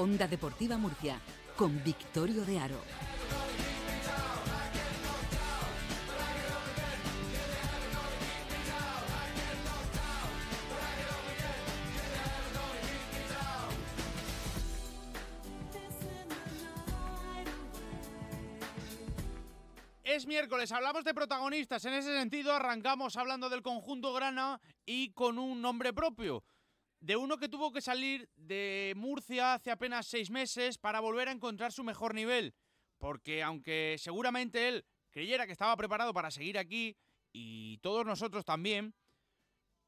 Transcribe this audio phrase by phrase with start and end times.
[0.00, 1.20] Onda Deportiva Murcia,
[1.56, 2.80] con Victorio de Aro.
[20.02, 21.84] Es miércoles, hablamos de protagonistas.
[21.84, 26.42] En ese sentido, arrancamos hablando del conjunto Grana y con un nombre propio.
[27.00, 31.32] De uno que tuvo que salir de Murcia hace apenas seis meses para volver a
[31.32, 32.54] encontrar su mejor nivel.
[32.98, 36.96] Porque aunque seguramente él creyera que estaba preparado para seguir aquí,
[37.32, 38.94] y todos nosotros también,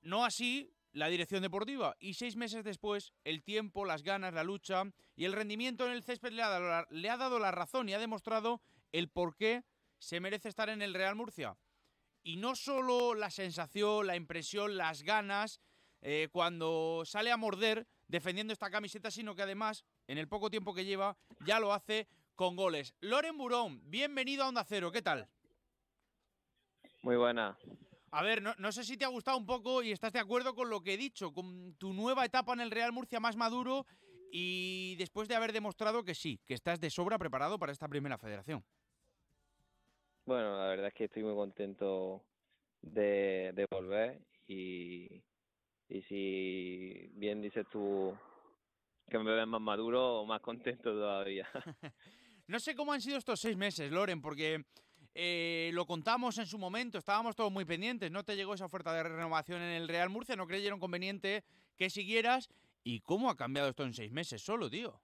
[0.00, 1.96] no así la dirección deportiva.
[1.98, 4.84] Y seis meses después, el tiempo, las ganas, la lucha
[5.16, 7.88] y el rendimiento en el césped le ha dado la, le ha dado la razón
[7.88, 9.64] y ha demostrado el por qué
[9.98, 11.56] se merece estar en el Real Murcia.
[12.22, 15.60] Y no solo la sensación, la impresión, las ganas,
[16.06, 20.74] eh, cuando sale a morder defendiendo esta camiseta, sino que además, en el poco tiempo
[20.74, 22.94] que lleva, ya lo hace con goles.
[23.00, 25.26] Loren Burón, bienvenido a Onda Cero, ¿qué tal?
[27.02, 27.58] Muy buena.
[28.10, 30.54] A ver, no, no, sé si te ha gustado un poco y estás de acuerdo
[30.54, 33.86] con lo que he dicho, con tu nueva etapa en el Real Murcia más maduro
[34.30, 38.18] y después de haber demostrado que sí, que estás de sobra preparado para esta primera
[38.18, 38.62] federación.
[40.26, 42.22] Bueno, la verdad es que estoy muy contento
[42.82, 45.22] de, de volver y,
[45.88, 48.16] y si bien dices tú
[49.08, 51.48] que me ves más maduro, más contento todavía.
[52.48, 54.64] no sé cómo han sido estos seis meses, Loren, porque
[55.14, 58.92] eh, lo contamos en su momento, estábamos todos muy pendientes, no te llegó esa oferta
[58.92, 61.44] de renovación en el Real Murcia, no creyeron conveniente
[61.76, 62.48] que siguieras.
[62.86, 65.00] ¿Y cómo ha cambiado esto en seis meses solo, tío?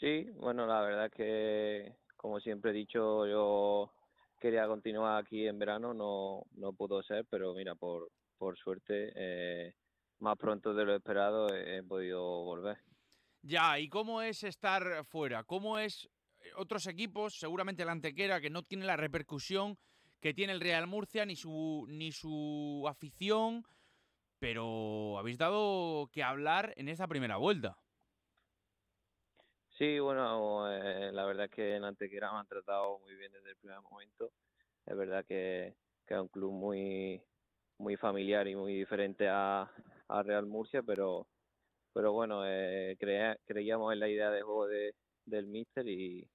[0.00, 3.92] Sí, bueno, la verdad es que como siempre he dicho, yo
[4.40, 8.10] quería continuar aquí en verano, no, no pudo ser, pero mira, por,
[8.42, 9.72] por suerte, eh,
[10.18, 12.76] más pronto de lo esperado he, he podido volver.
[13.40, 15.44] Ya, ¿y cómo es estar fuera?
[15.44, 19.78] ¿Cómo es eh, otros equipos, seguramente la Antequera, que no tiene la repercusión
[20.20, 23.62] que tiene el Real Murcia, ni su, ni su afición,
[24.40, 27.78] pero habéis dado que hablar en esta primera vuelta.
[29.78, 33.50] Sí, bueno, eh, la verdad es que en Antequera me han tratado muy bien desde
[33.50, 34.32] el primer momento.
[34.84, 37.22] Es verdad que, que es un club muy
[37.78, 39.70] muy familiar y muy diferente a,
[40.08, 41.26] a Real Murcia, pero
[41.92, 44.94] pero bueno, eh, crea, creíamos en la idea de juego de,
[45.26, 46.26] del míster y,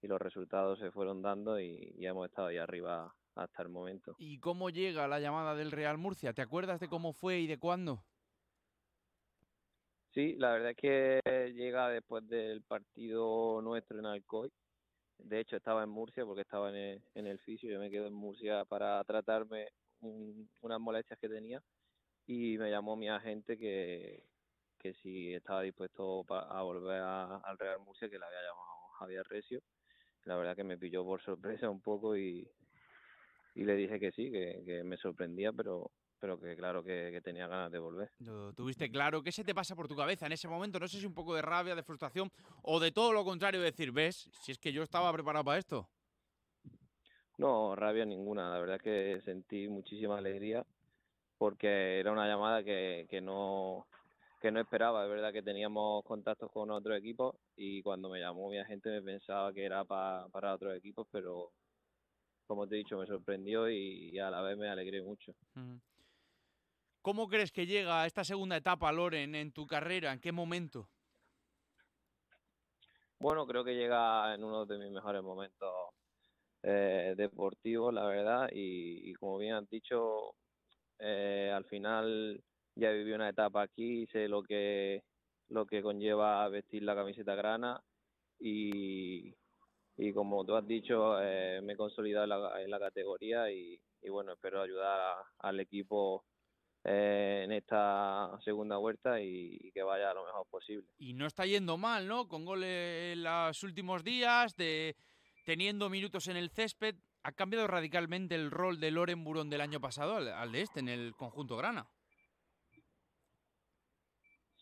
[0.00, 4.14] y los resultados se fueron dando y ya hemos estado ahí arriba hasta el momento.
[4.18, 6.32] ¿Y cómo llega la llamada del Real Murcia?
[6.32, 8.04] ¿Te acuerdas de cómo fue y de cuándo?
[10.14, 11.20] Sí, la verdad es que
[11.54, 14.52] llega después del partido nuestro en Alcoy.
[15.18, 17.70] De hecho, estaba en Murcia porque estaba en el, en el fisio.
[17.70, 19.68] Yo me quedo en Murcia para tratarme
[20.04, 21.62] un, unas molestias que tenía
[22.26, 24.24] y me llamó mi agente que,
[24.78, 29.60] que si estaba dispuesto a volver al Real Murcia, que le había llamado Javier Recio.
[30.24, 32.48] La verdad que me pilló por sorpresa un poco y,
[33.54, 35.90] y le dije que sí, que, que me sorprendía, pero
[36.24, 38.10] pero que claro que, tenía ganas de volver.
[38.56, 39.22] Tuviste claro.
[39.22, 40.80] ¿Qué se te pasa por tu cabeza en ese momento?
[40.80, 42.32] No sé si un poco de rabia, de frustración
[42.62, 45.86] o de todo lo contrario, decir, ves, si es que yo estaba preparado para esto.
[47.38, 48.50] No, rabia ninguna.
[48.50, 50.64] La verdad es que sentí muchísima alegría
[51.38, 53.86] porque era una llamada que, que no
[54.40, 55.04] que no esperaba.
[55.04, 59.02] Es verdad que teníamos contactos con otros equipos y cuando me llamó mi agente me
[59.02, 61.50] pensaba que era pa, para otros equipos, pero
[62.46, 65.34] como te he dicho, me sorprendió y, y a la vez me alegré mucho.
[67.00, 70.12] ¿Cómo crees que llega esta segunda etapa, Loren, en tu carrera?
[70.12, 70.90] ¿En qué momento?
[73.18, 75.72] Bueno, creo que llega en uno de mis mejores momentos
[76.66, 80.34] eh, deportivos, la verdad, y, como bien has dicho,
[80.98, 82.42] eh, al final
[82.74, 85.02] ya viví una etapa aquí, sé lo que
[85.48, 87.78] lo que conlleva vestir la camiseta grana
[88.40, 89.34] y,
[89.96, 93.78] y como tú has dicho, eh, me he consolidado en la, en la categoría y,
[94.02, 96.24] y, bueno, espero ayudar a, al equipo
[96.82, 100.88] eh, en esta segunda vuelta y, y, que vaya lo mejor posible.
[100.98, 102.26] Y no está yendo mal, ¿no?
[102.26, 104.96] Con goles en los últimos días, de
[105.44, 109.80] teniendo minutos en el césped, ha cambiado radicalmente el rol de Loren Burón del año
[109.80, 111.86] pasado al, al de este en el conjunto grana.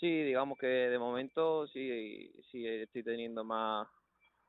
[0.00, 3.86] Sí, digamos que de momento sí, sí estoy teniendo más,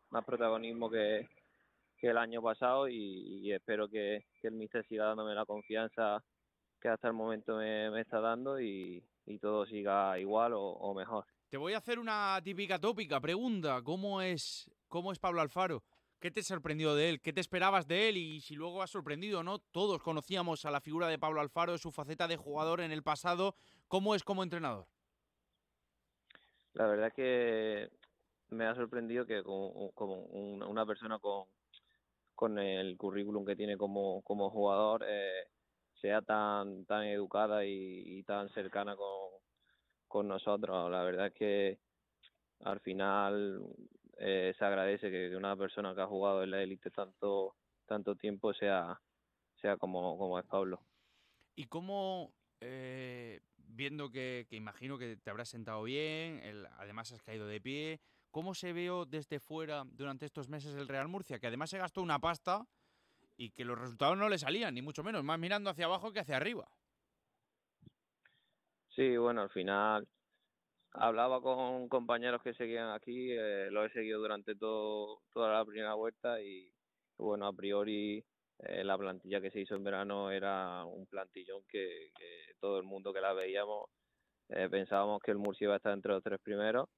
[0.10, 1.28] más protagonismo que,
[1.98, 6.24] que el año pasado y, y espero que, que, el míster siga dándome la confianza
[6.80, 10.94] que hasta el momento me, me está dando y, y, todo siga igual o, o,
[10.94, 11.26] mejor.
[11.50, 13.82] Te voy a hacer una típica tópica pregunta.
[13.84, 15.84] ¿Cómo es, cómo es Pablo Alfaro?
[16.22, 17.20] ¿Qué te sorprendió de él?
[17.20, 18.18] ¿Qué te esperabas de él?
[18.18, 19.58] Y si luego has sorprendido, ¿no?
[19.60, 23.56] Todos conocíamos a la figura de Pablo Alfaro, su faceta de jugador en el pasado.
[23.88, 24.88] ¿Cómo es como entrenador?
[26.74, 27.90] la verdad que
[28.50, 29.92] me ha sorprendido que como,
[30.70, 31.46] una persona con,
[32.36, 35.48] con el currículum que tiene como, como jugador eh,
[36.02, 39.32] sea tan tan educada y, tan cercana con,
[40.08, 40.90] con nosotros.
[40.92, 41.80] La verdad es que
[42.64, 43.66] al final
[44.24, 47.56] eh, se agradece que una persona que ha jugado en la élite tanto
[47.88, 49.02] tanto tiempo sea
[49.60, 50.80] sea como, como es Pablo.
[51.56, 52.32] ¿Y cómo,
[52.62, 57.62] eh, viendo que, que, imagino que te habrás sentado bien, el, además has caído de
[57.62, 61.40] pie, ¿cómo se veo desde fuera durante estos meses el Real Murcia?
[61.40, 62.66] Que además se gastó una pasta
[63.38, 66.20] y que los resultados no le salían, ni mucho menos, más mirando hacia abajo que
[66.20, 66.70] hacia arriba.
[68.90, 70.08] Sí, bueno, al final
[70.94, 75.94] hablaba con compañeros que seguían aquí, eh, lo he seguido durante todo, toda la primera
[75.94, 76.72] vuelta y
[77.18, 78.24] bueno, a priori
[78.60, 82.12] eh, la plantilla que se hizo en verano era un plantillón que,
[82.60, 83.90] todo el mundo que la veíamos
[84.50, 86.90] eh, pensábamos que el Murcia iba a estar entre los tres primeros,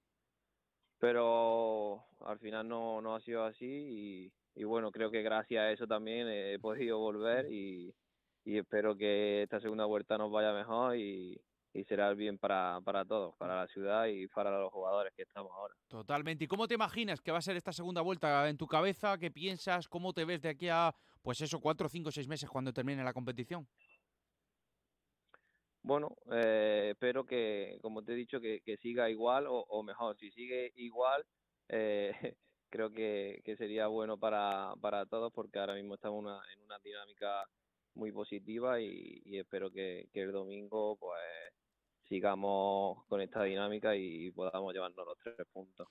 [0.99, 5.87] pero al final no, no ha sido así y, bueno, creo que gracias a eso
[5.87, 7.93] también he podido volver y,
[8.45, 11.39] y espero que esta segunda vuelta nos vaya mejor y,
[11.73, 15.23] y será el bien para, para todos, para la ciudad y para los jugadores que
[15.23, 15.73] estamos ahora.
[15.87, 16.43] Totalmente.
[16.43, 19.17] ¿Y cómo te imaginas que va a ser esta segunda vuelta en tu cabeza?
[19.17, 19.87] ¿Qué piensas?
[19.87, 23.13] ¿Cómo te ves de aquí a, pues eso, cuatro, cinco, seis meses cuando termine la
[23.13, 23.67] competición?
[25.81, 30.15] Bueno, eh, espero que, como te he dicho, que, siga igual o, mejor.
[30.17, 31.25] Si sigue igual,
[31.69, 32.11] eh,
[32.69, 37.43] creo que, sería bueno para, para todos porque ahora mismo estamos una, en una dinámica
[37.95, 41.19] muy positiva y, y espero que, que el domingo pues
[42.13, 45.87] sigamos con esta dinámica y podamos llevarnos los tres puntos.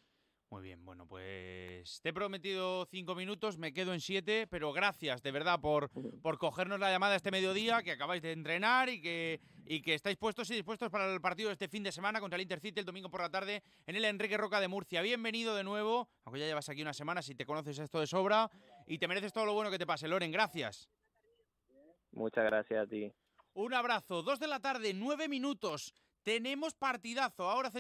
[0.50, 5.20] Muy bien, bueno, pues te he prometido cinco minutos, me quedo en siete, pero gracias
[5.20, 5.90] de verdad por,
[6.20, 10.16] por cogernos la llamada este mediodía, que acabáis de entrenar y que, y que estáis
[10.16, 12.86] puestos y dispuestos para el partido de este fin de semana contra el Intercity el
[12.86, 15.02] domingo por la tarde en el Enrique Roca de Murcia.
[15.02, 18.48] Bienvenido de nuevo, aunque ya llevas aquí una semana, si te conoces esto de sobra,
[18.86, 20.06] y te mereces todo lo bueno que te pase.
[20.06, 20.88] Loren, gracias.
[22.12, 23.12] Muchas gracias a ti.
[23.54, 25.94] Un abrazo, dos de la tarde, nueve minutos.
[26.22, 27.50] Tenemos partidazo.
[27.50, 27.70] Ahora